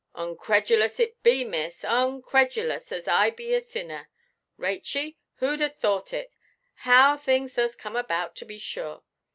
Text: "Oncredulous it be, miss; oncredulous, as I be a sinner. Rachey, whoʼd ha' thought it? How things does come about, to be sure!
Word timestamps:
"Oncredulous 0.15 0.99
it 0.99 1.21
be, 1.21 1.43
miss; 1.43 1.83
oncredulous, 1.83 2.91
as 2.91 3.07
I 3.07 3.29
be 3.29 3.53
a 3.53 3.61
sinner. 3.61 4.09
Rachey, 4.57 5.17
whoʼd 5.41 5.69
ha' 5.69 5.77
thought 5.79 6.11
it? 6.11 6.35
How 6.73 7.15
things 7.17 7.53
does 7.53 7.75
come 7.75 7.95
about, 7.95 8.35
to 8.37 8.45
be 8.45 8.57
sure! 8.57 9.03